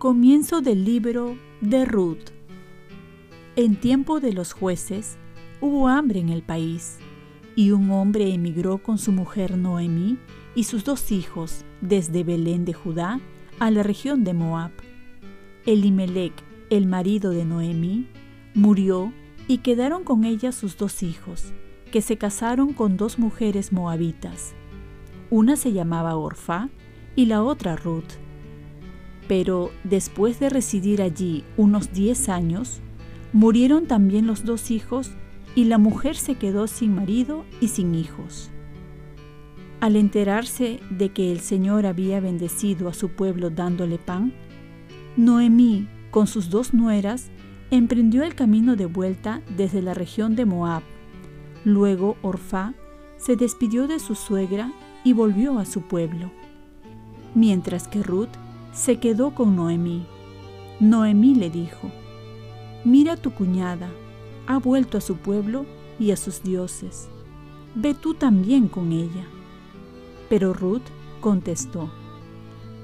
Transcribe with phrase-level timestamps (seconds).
[0.00, 2.30] Comienzo del libro de Ruth.
[3.54, 5.18] En tiempo de los jueces
[5.60, 6.98] hubo hambre en el país,
[7.54, 10.16] y un hombre emigró con su mujer Noemí
[10.54, 13.20] y sus dos hijos desde Belén de Judá
[13.58, 14.70] a la región de Moab.
[15.66, 18.06] Elimelech, el marido de Noemí,
[18.54, 19.12] murió
[19.48, 21.52] y quedaron con ella sus dos hijos,
[21.90, 24.54] que se casaron con dos mujeres moabitas.
[25.28, 26.68] Una se llamaba Orfa
[27.16, 28.12] y la otra Ruth.
[29.26, 32.80] Pero después de residir allí unos diez años,
[33.32, 35.10] murieron también los dos hijos
[35.54, 38.50] y la mujer se quedó sin marido y sin hijos.
[39.80, 44.32] Al enterarse de que el Señor había bendecido a su pueblo dándole pan,
[45.16, 47.30] Noemí, con sus dos nueras,
[47.70, 50.82] emprendió el camino de vuelta desde la región de Moab.
[51.64, 52.74] Luego Orfá
[53.16, 54.72] se despidió de su suegra
[55.04, 56.30] y volvió a su pueblo,
[57.34, 58.30] mientras que Ruth
[58.72, 60.06] se quedó con Noemí.
[60.80, 61.90] Noemí le dijo,
[62.84, 63.90] Mira tu cuñada,
[64.46, 65.66] ha vuelto a su pueblo
[65.98, 67.08] y a sus dioses.
[67.74, 69.26] Ve tú también con ella.
[70.28, 70.82] Pero Ruth
[71.20, 71.90] contestó,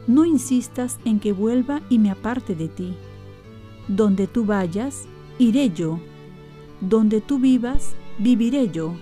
[0.06, 2.94] No insistas en que vuelva y me aparte de ti.
[3.89, 5.06] Donde tú vayas,
[5.39, 6.01] iré yo.
[6.81, 8.95] Donde tú vivas, viviré yo.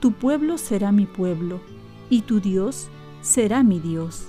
[0.00, 1.60] Tu pueblo será mi pueblo,
[2.08, 2.88] y tu Dios
[3.20, 4.28] será mi Dios.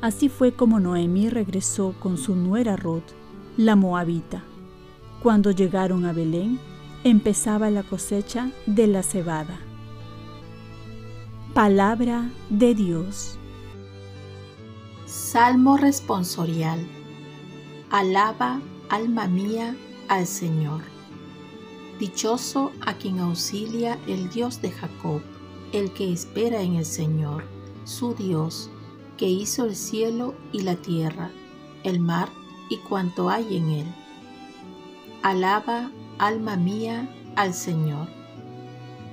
[0.00, 3.12] Así fue como Noemí regresó con su nuera Ruth,
[3.56, 4.42] la moabita.
[5.22, 6.58] Cuando llegaron a Belén,
[7.04, 9.60] empezaba la cosecha de la cebada.
[11.54, 13.38] Palabra de Dios.
[15.06, 16.80] Salmo responsorial.
[17.92, 19.76] Alaba, alma mía,
[20.08, 20.80] al Señor.
[21.98, 25.20] Dichoso a quien auxilia el Dios de Jacob,
[25.74, 27.44] el que espera en el Señor,
[27.84, 28.70] su Dios
[29.18, 31.30] que hizo el cielo y la tierra,
[31.84, 32.30] el mar
[32.70, 33.94] y cuanto hay en él.
[35.22, 38.08] Alaba, alma mía, al Señor,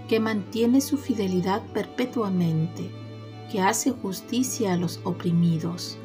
[0.08, 2.90] que mantiene su fidelidad perpetuamente,
[3.52, 5.98] que hace justicia a los oprimidos,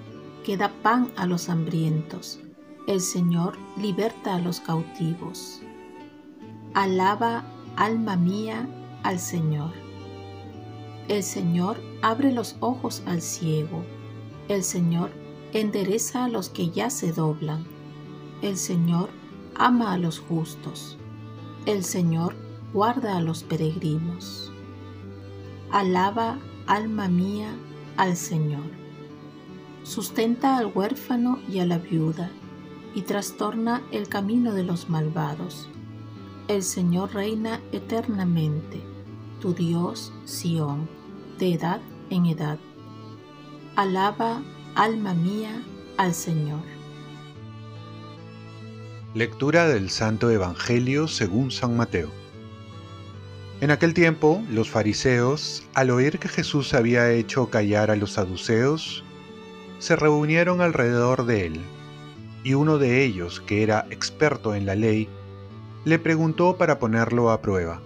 [0.45, 2.41] que da pan a los hambrientos.
[2.87, 5.61] El Señor liberta a los cautivos.
[6.75, 7.45] Alaba,
[7.77, 8.69] alma mía,
[9.03, 9.73] al Señor.
[11.09, 13.83] El Señor abre los ojos al ciego
[14.49, 15.11] el Señor
[15.55, 17.65] endereza a los que ya se doblan.
[18.43, 19.09] El Señor
[19.55, 20.99] ama a los justos.
[21.65, 22.37] El Señor
[22.75, 24.53] guarda a los peregrinos.
[25.71, 27.49] Alaba, alma mía,
[27.97, 28.71] al Señor.
[29.83, 32.31] Sustenta al huérfano y a la viuda,
[32.95, 35.69] y trastorna el camino de los malvados.
[36.49, 38.81] El Señor reina eternamente,
[39.41, 40.89] tu Dios, Sión,
[41.39, 42.59] de edad en edad.
[43.77, 44.43] Alaba,
[44.75, 45.63] alma mía,
[45.97, 46.63] al Señor.
[49.15, 52.11] Lectura del Santo Evangelio según San Mateo.
[53.61, 59.05] En aquel tiempo, los fariseos, al oír que Jesús había hecho callar a los saduceos,
[59.79, 61.61] se reunieron alrededor de él,
[62.45, 65.09] y uno de ellos, que era experto en la ley,
[65.85, 67.81] le preguntó para ponerlo a prueba,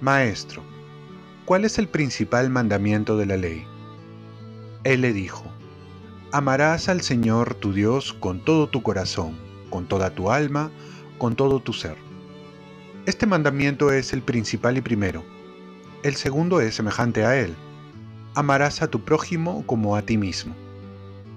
[0.00, 0.62] Maestro,
[1.46, 3.64] ¿cuál es el principal mandamiento de la ley?
[4.84, 5.44] Él le dijo,
[6.32, 9.36] Amarás al Señor tu Dios con todo tu corazón,
[9.70, 10.70] con toda tu alma,
[11.18, 11.96] con todo tu ser.
[13.06, 15.24] Este mandamiento es el principal y primero.
[16.02, 17.54] El segundo es semejante a él.
[18.34, 20.54] Amarás a tu prójimo como a ti mismo.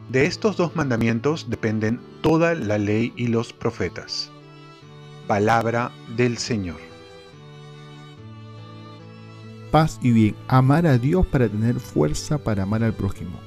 [0.10, 4.32] De estos dos mandamientos dependen toda la ley y los profetas.
[5.28, 6.80] Palabra del Señor.
[9.70, 13.40] Paz y bien, amar a Dios para tener fuerza para amar al prójimo.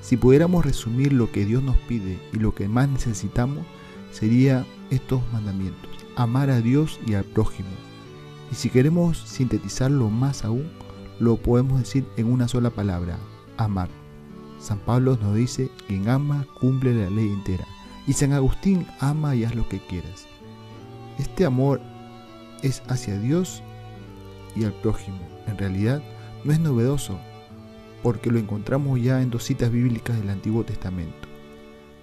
[0.00, 3.66] Si pudiéramos resumir lo que Dios nos pide y lo que más necesitamos,
[4.10, 5.90] sería estos mandamientos.
[6.16, 7.68] Amar a Dios y al prójimo.
[8.50, 10.70] Y si queremos sintetizarlo más aún,
[11.18, 13.18] lo podemos decir en una sola palabra,
[13.58, 13.99] amar.
[14.60, 17.66] San Pablo nos dice, quien ama cumple la ley entera.
[18.06, 20.26] Y San Agustín ama y haz lo que quieras.
[21.18, 21.80] Este amor
[22.62, 23.62] es hacia Dios
[24.54, 25.18] y al prójimo.
[25.46, 26.02] En realidad
[26.44, 27.18] no es novedoso,
[28.02, 31.28] porque lo encontramos ya en dos citas bíblicas del Antiguo Testamento.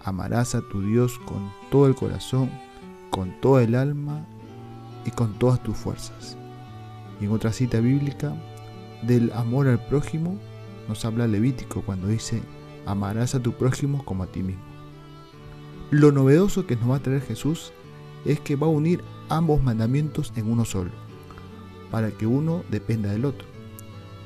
[0.03, 2.49] Amarás a tu Dios con todo el corazón,
[3.09, 4.25] con toda el alma
[5.05, 6.37] y con todas tus fuerzas.
[7.19, 8.33] Y en otra cita bíblica,
[9.03, 10.37] del amor al prójimo,
[10.87, 12.41] nos habla Levítico cuando dice,
[12.85, 14.63] amarás a tu prójimo como a ti mismo.
[15.91, 17.71] Lo novedoso que nos va a traer Jesús
[18.25, 20.91] es que va a unir ambos mandamientos en uno solo,
[21.91, 23.47] para que uno dependa del otro,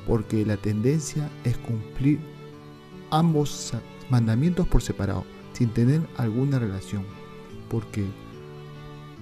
[0.06, 2.18] porque la tendencia es cumplir
[3.10, 3.72] ambos
[4.10, 7.04] mandamientos por separado, sin tener alguna relación,
[7.68, 8.04] porque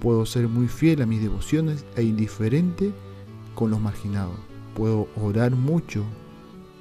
[0.01, 2.93] puedo ser muy fiel a mis devociones e indiferente
[3.55, 4.37] con los marginados.
[4.75, 6.05] Puedo orar mucho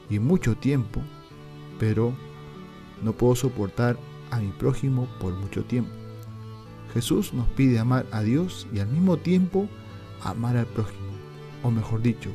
[0.09, 1.01] y mucho tiempo,
[1.79, 2.13] pero
[3.03, 3.97] no puedo soportar
[4.31, 5.91] a mi prójimo por mucho tiempo.
[6.93, 9.69] Jesús nos pide amar a Dios y al mismo tiempo
[10.23, 11.09] amar al prójimo.
[11.63, 12.29] O mejor dicho,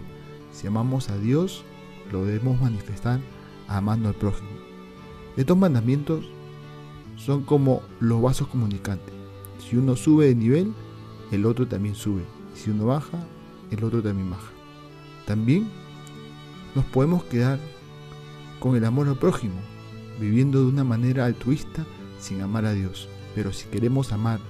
[0.53, 1.65] si amamos a Dios,
[2.13, 3.21] lo debemos manifestar
[3.67, 4.51] amando al prójimo.
[5.37, 6.27] Estos mandamientos
[7.17, 9.15] son como los vasos comunicantes.
[9.59, 10.73] Si uno sube de nivel,
[11.33, 12.23] el otro también sube.
[12.55, 13.19] Si uno baja,
[13.71, 14.53] el otro también baja.
[15.27, 15.69] También
[16.75, 17.59] nos podemos quedar
[18.59, 19.61] con el amor al prójimo,
[20.19, 21.85] viviendo de una manera altruista
[22.19, 23.09] sin amar a Dios.
[23.35, 24.41] Pero si queremos amar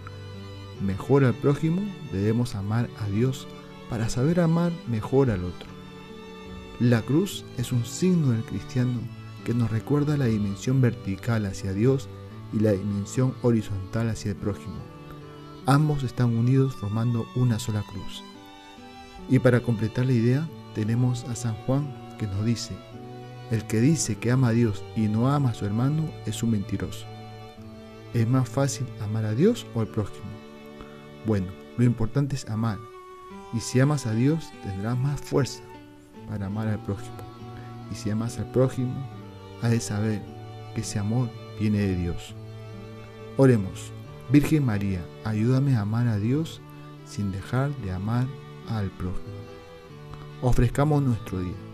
[0.84, 1.82] mejor al prójimo,
[2.12, 3.46] debemos amar a Dios
[3.90, 5.68] para saber amar mejor al otro.
[6.80, 9.00] La cruz es un signo del cristiano
[9.44, 12.08] que nos recuerda la dimensión vertical hacia Dios
[12.52, 14.76] y la dimensión horizontal hacia el prójimo.
[15.66, 18.22] Ambos están unidos formando una sola cruz.
[19.28, 22.75] Y para completar la idea, tenemos a San Juan que nos dice,
[23.50, 26.52] el que dice que ama a Dios y no ama a su hermano es un
[26.52, 27.06] mentiroso.
[28.14, 30.25] ¿Es más fácil amar a Dios o al prójimo?
[31.26, 32.78] Bueno, lo importante es amar.
[33.52, 35.62] Y si amas a Dios, tendrás más fuerza
[36.28, 37.16] para amar al prójimo.
[37.90, 38.94] Y si amas al prójimo,
[39.62, 40.22] has de saber
[40.75, 41.28] que ese amor
[41.58, 42.34] viene de Dios.
[43.37, 43.93] Oremos.
[44.31, 46.60] Virgen María, ayúdame a amar a Dios
[47.05, 48.26] sin dejar de amar
[48.69, 49.34] al prójimo.
[50.40, 51.73] Ofrezcamos nuestro día.